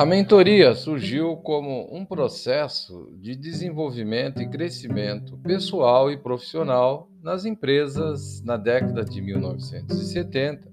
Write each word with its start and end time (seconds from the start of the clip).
A 0.00 0.06
mentoria 0.06 0.74
surgiu 0.74 1.36
como 1.36 1.86
um 1.94 2.06
processo 2.06 3.12
de 3.20 3.36
desenvolvimento 3.36 4.40
e 4.40 4.48
crescimento 4.48 5.36
pessoal 5.36 6.10
e 6.10 6.16
profissional 6.16 7.10
nas 7.22 7.44
empresas 7.44 8.42
na 8.42 8.56
década 8.56 9.04
de 9.04 9.20
1970 9.20 10.72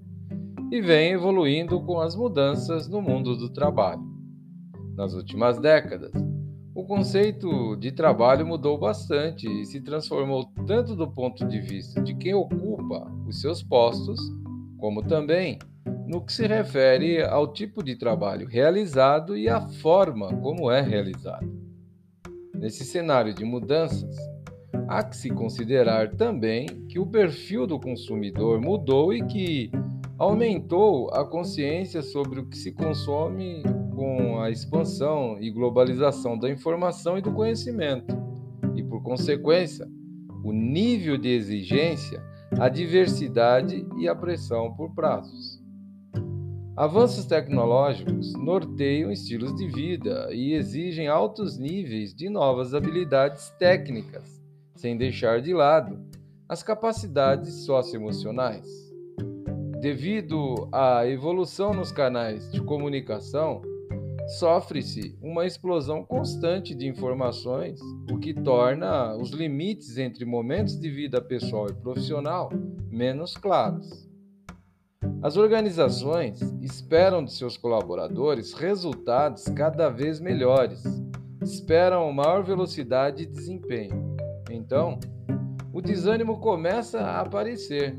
e 0.72 0.80
vem 0.80 1.12
evoluindo 1.12 1.78
com 1.82 2.00
as 2.00 2.16
mudanças 2.16 2.88
no 2.88 3.02
mundo 3.02 3.36
do 3.36 3.50
trabalho. 3.50 4.00
Nas 4.96 5.12
últimas 5.12 5.58
décadas, 5.58 6.10
o 6.74 6.86
conceito 6.86 7.76
de 7.76 7.92
trabalho 7.92 8.46
mudou 8.46 8.78
bastante 8.78 9.46
e 9.46 9.66
se 9.66 9.82
transformou 9.82 10.46
tanto 10.66 10.96
do 10.96 11.06
ponto 11.06 11.46
de 11.46 11.60
vista 11.60 12.00
de 12.00 12.14
quem 12.14 12.32
ocupa 12.32 13.06
os 13.26 13.42
seus 13.42 13.62
postos, 13.62 14.18
como 14.78 15.02
também 15.02 15.58
no 16.08 16.22
que 16.22 16.32
se 16.32 16.46
refere 16.46 17.22
ao 17.22 17.52
tipo 17.52 17.82
de 17.82 17.94
trabalho 17.94 18.48
realizado 18.48 19.36
e 19.36 19.46
à 19.46 19.60
forma 19.60 20.34
como 20.38 20.70
é 20.70 20.80
realizado. 20.80 21.46
Nesse 22.54 22.82
cenário 22.82 23.34
de 23.34 23.44
mudanças, 23.44 24.16
há 24.88 25.04
que 25.04 25.14
se 25.14 25.28
considerar 25.28 26.16
também 26.16 26.66
que 26.88 26.98
o 26.98 27.06
perfil 27.06 27.66
do 27.66 27.78
consumidor 27.78 28.58
mudou 28.58 29.12
e 29.12 29.22
que 29.22 29.70
aumentou 30.18 31.10
a 31.12 31.26
consciência 31.26 32.00
sobre 32.00 32.40
o 32.40 32.46
que 32.46 32.56
se 32.56 32.72
consome 32.72 33.62
com 33.94 34.40
a 34.40 34.50
expansão 34.50 35.36
e 35.38 35.50
globalização 35.50 36.38
da 36.38 36.48
informação 36.48 37.18
e 37.18 37.22
do 37.22 37.32
conhecimento, 37.32 38.16
e 38.74 38.82
por 38.82 39.02
consequência, 39.02 39.86
o 40.42 40.52
nível 40.52 41.18
de 41.18 41.28
exigência, 41.28 42.22
a 42.58 42.68
diversidade 42.68 43.86
e 43.98 44.08
a 44.08 44.14
pressão 44.14 44.72
por 44.74 44.94
prazos. 44.94 45.57
Avanços 46.78 47.24
tecnológicos 47.24 48.34
norteiam 48.34 49.10
estilos 49.10 49.52
de 49.56 49.66
vida 49.66 50.28
e 50.30 50.52
exigem 50.54 51.08
altos 51.08 51.58
níveis 51.58 52.14
de 52.14 52.28
novas 52.28 52.72
habilidades 52.72 53.50
técnicas, 53.58 54.40
sem 54.76 54.96
deixar 54.96 55.42
de 55.42 55.52
lado 55.52 55.98
as 56.48 56.62
capacidades 56.62 57.64
socioemocionais. 57.66 58.64
Devido 59.80 60.68
à 60.70 61.04
evolução 61.04 61.74
nos 61.74 61.90
canais 61.90 62.48
de 62.52 62.62
comunicação, 62.62 63.60
sofre-se 64.38 65.18
uma 65.20 65.46
explosão 65.46 66.04
constante 66.04 66.76
de 66.76 66.86
informações, 66.86 67.80
o 68.08 68.20
que 68.20 68.32
torna 68.32 69.16
os 69.16 69.30
limites 69.30 69.98
entre 69.98 70.24
momentos 70.24 70.78
de 70.78 70.88
vida 70.88 71.20
pessoal 71.20 71.66
e 71.68 71.74
profissional 71.74 72.50
menos 72.88 73.36
claros. 73.36 74.07
As 75.20 75.36
organizações 75.36 76.40
esperam 76.62 77.24
de 77.24 77.32
seus 77.32 77.56
colaboradores 77.56 78.52
resultados 78.52 79.44
cada 79.48 79.88
vez 79.88 80.20
melhores, 80.20 80.84
esperam 81.42 82.12
maior 82.12 82.44
velocidade 82.44 83.24
e 83.24 83.26
desempenho. 83.26 84.16
Então, 84.48 85.00
o 85.72 85.82
desânimo 85.82 86.38
começa 86.38 87.00
a 87.00 87.20
aparecer. 87.20 87.98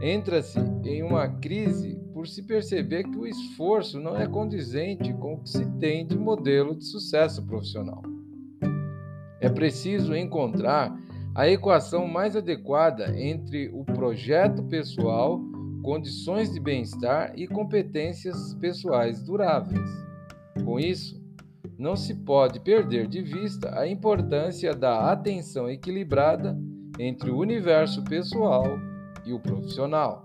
Entra-se 0.00 0.60
em 0.84 1.02
uma 1.02 1.26
crise 1.26 1.98
por 2.12 2.28
se 2.28 2.42
perceber 2.44 3.02
que 3.02 3.18
o 3.18 3.26
esforço 3.26 3.98
não 3.98 4.16
é 4.16 4.28
condizente 4.28 5.12
com 5.14 5.34
o 5.34 5.40
que 5.40 5.50
se 5.50 5.66
tem 5.80 6.06
de 6.06 6.16
modelo 6.16 6.76
de 6.76 6.84
sucesso 6.84 7.44
profissional. 7.44 8.00
É 9.40 9.48
preciso 9.48 10.14
encontrar 10.14 10.96
a 11.34 11.48
equação 11.48 12.06
mais 12.06 12.36
adequada 12.36 13.12
entre 13.18 13.68
o 13.74 13.84
projeto 13.84 14.62
pessoal 14.62 15.40
condições 15.84 16.50
de 16.50 16.58
bem-estar 16.58 17.34
e 17.36 17.46
competências 17.46 18.54
pessoais 18.54 19.22
duráveis. 19.22 19.90
Com 20.64 20.80
isso, 20.80 21.22
não 21.78 21.94
se 21.94 22.14
pode 22.14 22.58
perder 22.60 23.06
de 23.06 23.20
vista 23.20 23.78
a 23.78 23.86
importância 23.86 24.74
da 24.74 25.12
atenção 25.12 25.68
equilibrada 25.68 26.58
entre 26.98 27.30
o 27.30 27.38
universo 27.38 28.02
pessoal 28.02 28.64
e 29.26 29.34
o 29.34 29.38
profissional. 29.38 30.24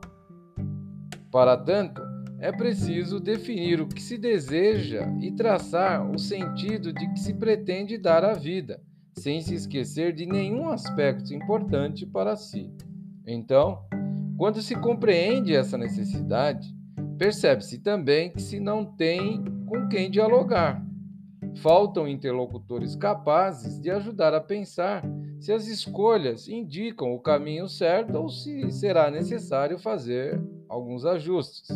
Para 1.30 1.58
tanto, 1.58 2.02
é 2.40 2.54
preciso 2.54 3.20
definir 3.20 3.82
o 3.82 3.88
que 3.88 4.02
se 4.02 4.18
deseja 4.18 5.14
e 5.20 5.30
traçar 5.30 6.10
o 6.10 6.18
sentido 6.18 6.94
de 6.94 7.06
que 7.12 7.20
se 7.20 7.34
pretende 7.34 7.98
dar 7.98 8.24
à 8.24 8.32
vida, 8.32 8.82
sem 9.18 9.42
se 9.42 9.56
esquecer 9.56 10.14
de 10.14 10.26
nenhum 10.26 10.70
aspecto 10.70 11.34
importante 11.34 12.06
para 12.06 12.38
si. 12.38 12.72
Então, 13.28 13.89
quando 14.40 14.62
se 14.62 14.74
compreende 14.74 15.54
essa 15.54 15.78
necessidade, 15.78 16.74
percebe-se 17.18 17.78
também 17.80 18.32
que 18.32 18.42
se 18.42 18.58
não 18.58 18.86
tem 18.86 19.44
com 19.66 19.90
quem 19.90 20.10
dialogar. 20.10 20.82
Faltam 21.58 22.08
interlocutores 22.08 22.96
capazes 22.96 23.82
de 23.82 23.92
ajudar 23.92 24.34
a 24.34 24.40
pensar 24.40 25.04
se 25.42 25.52
as 25.52 25.68
escolhas 25.68 26.48
indicam 26.48 27.14
o 27.14 27.20
caminho 27.20 27.68
certo 27.68 28.16
ou 28.16 28.30
se 28.30 28.72
será 28.72 29.12
necessário 29.12 29.78
fazer 29.78 30.42
alguns 30.70 31.06
ajustes. 31.06 31.68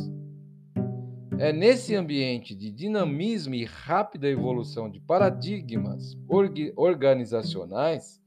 É 1.37 1.51
nesse 1.51 1.93
ambiente 1.93 2.55
de 2.55 2.71
dinamismo 2.71 3.55
e 3.55 3.65
rápida 3.65 4.29
evolução 4.29 4.89
de 4.89 5.01
paradigmas 5.01 6.17
organizacionais 6.77 8.23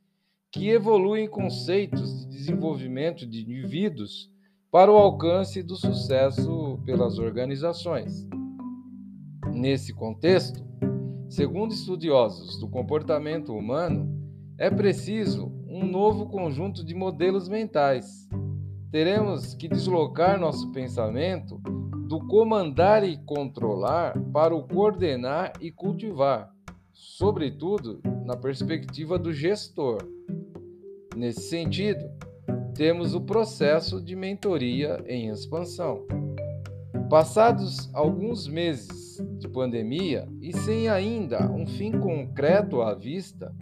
que 0.52 0.68
evoluem 0.68 1.26
conceitos 1.26 2.26
de 2.26 2.35
desenvolvimento 2.46 3.26
de 3.26 3.42
indivíduos 3.42 4.30
para 4.70 4.92
o 4.92 4.96
alcance 4.96 5.62
do 5.64 5.74
sucesso 5.74 6.78
pelas 6.84 7.18
organizações. 7.18 8.28
Nesse 9.52 9.92
contexto, 9.92 10.64
segundo 11.28 11.72
estudiosos 11.72 12.60
do 12.60 12.68
comportamento 12.68 13.52
humano, 13.52 14.14
é 14.58 14.70
preciso 14.70 15.52
um 15.68 15.84
novo 15.84 16.26
conjunto 16.26 16.84
de 16.84 16.94
modelos 16.94 17.48
mentais. 17.48 18.28
Teremos 18.92 19.54
que 19.54 19.66
deslocar 19.66 20.38
nosso 20.38 20.70
pensamento 20.70 21.58
do 22.08 22.24
comandar 22.28 23.02
e 23.02 23.16
controlar 23.24 24.16
para 24.32 24.54
o 24.54 24.62
coordenar 24.62 25.52
e 25.60 25.72
cultivar, 25.72 26.52
sobretudo 26.92 28.00
na 28.24 28.36
perspectiva 28.36 29.18
do 29.18 29.32
gestor. 29.32 29.98
Nesse 31.16 31.48
sentido, 31.48 32.15
temos 32.76 33.14
o 33.14 33.20
processo 33.20 34.00
de 34.00 34.14
mentoria 34.14 35.02
em 35.06 35.30
expansão. 35.30 36.06
Passados 37.08 37.88
alguns 37.94 38.46
meses 38.46 39.16
de 39.38 39.48
pandemia 39.48 40.28
e 40.42 40.52
sem 40.52 40.88
ainda 40.88 41.50
um 41.50 41.66
fim 41.66 41.92
concreto 41.92 42.82
à 42.82 42.94
vista, 42.94 43.54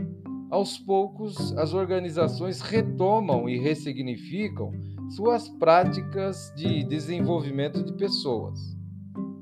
aos 0.50 0.78
poucos 0.78 1.56
as 1.56 1.72
organizações 1.74 2.60
retomam 2.60 3.48
e 3.48 3.56
ressignificam 3.58 4.72
suas 5.10 5.48
práticas 5.48 6.52
de 6.56 6.82
desenvolvimento 6.84 7.84
de 7.84 7.92
pessoas. 7.92 8.58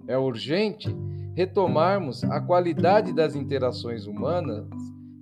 É 0.06 0.18
urgente 0.18 0.94
retomarmos 1.34 2.22
a 2.24 2.40
qualidade 2.40 3.14
das 3.14 3.34
interações 3.34 4.06
humanas 4.06 4.68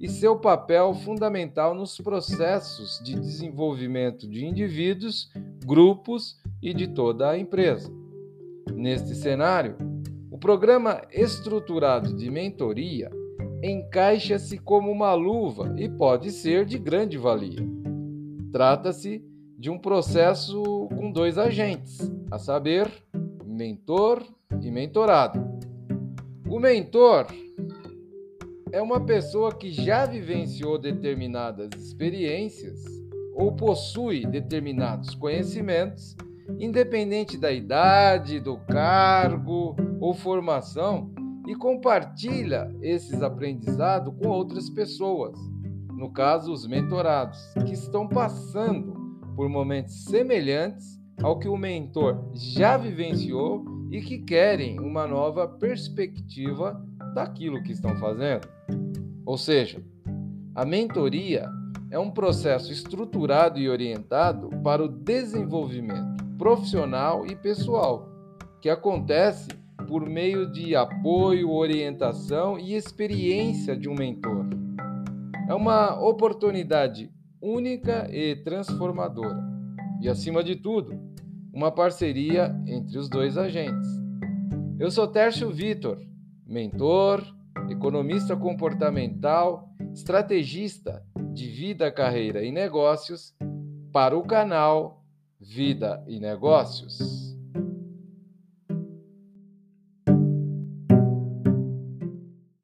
e 0.00 0.08
seu 0.08 0.34
papel 0.34 0.94
fundamental 0.94 1.74
nos 1.74 1.98
processos 1.98 2.98
de 3.04 3.14
desenvolvimento 3.20 4.26
de 4.26 4.46
indivíduos, 4.46 5.30
grupos 5.66 6.40
e 6.62 6.72
de 6.72 6.88
toda 6.88 7.28
a 7.28 7.38
empresa. 7.38 7.92
Neste 8.74 9.14
cenário, 9.14 9.76
o 10.30 10.38
programa 10.38 11.02
estruturado 11.12 12.16
de 12.16 12.30
mentoria 12.30 13.10
encaixa-se 13.62 14.56
como 14.56 14.90
uma 14.90 15.12
luva 15.12 15.74
e 15.76 15.86
pode 15.86 16.30
ser 16.30 16.64
de 16.64 16.78
grande 16.78 17.18
valia. 17.18 17.60
Trata-se 18.50 19.22
de 19.58 19.68
um 19.68 19.78
processo 19.78 20.88
com 20.96 21.12
dois 21.12 21.36
agentes, 21.36 22.10
a 22.30 22.38
saber, 22.38 22.91
mentor 23.44 24.24
e 24.62 24.70
mentorado. 24.70 25.38
O 26.48 26.58
mentor 26.58 27.26
é 28.72 28.80
uma 28.80 29.00
pessoa 29.00 29.52
que 29.54 29.70
já 29.70 30.06
vivenciou 30.06 30.78
determinadas 30.78 31.70
experiências 31.76 32.84
ou 33.34 33.52
possui 33.52 34.26
determinados 34.26 35.14
conhecimentos, 35.14 36.16
independente 36.58 37.36
da 37.36 37.50
idade, 37.50 38.38
do 38.38 38.58
cargo 38.58 39.76
ou 40.00 40.14
formação, 40.14 41.10
e 41.48 41.54
compartilha 41.54 42.72
esses 42.80 43.22
aprendizados 43.22 44.14
com 44.20 44.28
outras 44.28 44.68
pessoas, 44.70 45.36
no 45.96 46.12
caso, 46.12 46.52
os 46.52 46.66
mentorados, 46.66 47.38
que 47.66 47.72
estão 47.72 48.06
passando 48.06 48.94
por 49.34 49.48
momentos 49.48 50.04
semelhantes 50.04 51.00
ao 51.22 51.38
que 51.38 51.48
o 51.48 51.56
mentor 51.56 52.30
já 52.34 52.76
vivenciou 52.76 53.64
e 53.90 54.00
que 54.00 54.18
querem 54.18 54.78
uma 54.78 55.06
nova 55.06 55.48
perspectiva 55.48 56.80
daquilo 57.14 57.62
que 57.62 57.72
estão 57.72 57.96
fazendo. 57.98 58.59
Ou 59.30 59.38
seja, 59.38 59.80
a 60.56 60.65
mentoria 60.65 61.48
é 61.88 61.97
um 61.97 62.10
processo 62.10 62.72
estruturado 62.72 63.60
e 63.60 63.68
orientado 63.68 64.50
para 64.65 64.82
o 64.82 64.88
desenvolvimento 64.88 66.24
profissional 66.36 67.24
e 67.24 67.36
pessoal, 67.36 68.09
que 68.60 68.68
acontece 68.68 69.47
por 69.86 70.04
meio 70.04 70.50
de 70.50 70.74
apoio, 70.74 71.53
orientação 71.53 72.59
e 72.59 72.74
experiência 72.74 73.77
de 73.77 73.88
um 73.88 73.94
mentor. 73.94 74.47
É 75.48 75.54
uma 75.54 75.97
oportunidade 76.00 77.09
única 77.41 78.09
e 78.12 78.34
transformadora. 78.34 79.48
E, 80.03 80.09
acima 80.09 80.42
de 80.42 80.56
tudo, 80.56 81.00
uma 81.53 81.71
parceria 81.71 82.53
entre 82.66 82.98
os 82.98 83.09
dois 83.09 83.38
agentes. 83.38 83.88
Eu 84.77 84.91
sou 84.91 85.06
Tércio 85.06 85.53
Vitor, 85.53 86.00
mentor, 86.44 87.22
economista 87.70 88.36
comportamental, 88.36 89.68
estrategista 89.92 91.04
de 91.32 91.46
vida, 91.48 91.90
carreira 91.90 92.42
e 92.44 92.50
negócios 92.50 93.34
para 93.92 94.16
o 94.16 94.22
canal 94.22 95.04
Vida 95.40 96.04
e 96.06 96.20
Negócios. 96.20 97.40